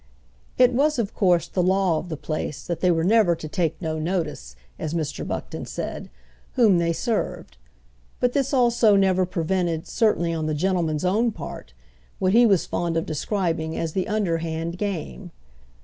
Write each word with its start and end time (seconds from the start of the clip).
It 0.57 0.73
was 0.73 0.97
of 0.97 1.13
course 1.13 1.47
the 1.47 1.61
law 1.61 1.99
of 1.99 2.09
the 2.09 2.17
place 2.17 2.65
that 2.65 2.79
they 2.79 2.89
were 2.89 3.03
never 3.03 3.35
to 3.35 3.47
take 3.47 3.79
no 3.79 3.99
notice, 3.99 4.55
as 4.79 4.95
Mr. 4.95 5.27
Buckton 5.27 5.67
said, 5.67 6.09
whom 6.53 6.79
they 6.79 6.91
served; 6.91 7.57
but 8.19 8.33
this 8.33 8.51
also 8.51 8.95
never 8.95 9.27
prevented, 9.27 9.85
certainly 9.85 10.33
on 10.33 10.47
the 10.47 10.53
same 10.53 10.57
gentleman's 10.57 11.05
own 11.05 11.31
part, 11.31 11.73
what 12.17 12.33
he 12.33 12.47
was 12.47 12.65
fond 12.65 12.97
of 12.97 13.05
describing 13.05 13.77
as 13.77 13.93
the 13.93 14.07
underhand 14.07 14.79
game. 14.79 15.29